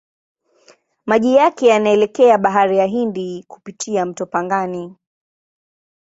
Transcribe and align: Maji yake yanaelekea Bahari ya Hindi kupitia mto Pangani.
Maji 1.05 1.35
yake 1.35 1.67
yanaelekea 1.67 2.37
Bahari 2.37 2.77
ya 2.77 2.85
Hindi 2.85 3.45
kupitia 3.47 4.05
mto 4.05 4.25
Pangani. 4.25 4.95